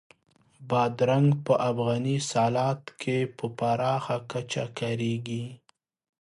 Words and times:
بادرنګ 0.69 1.27
په 1.45 1.53
افغاني 1.69 2.17
سالاد 2.31 2.81
کې 3.01 3.17
په 3.37 3.45
پراخه 3.57 4.17
کچه 4.31 4.65
کارېږي. 4.79 5.45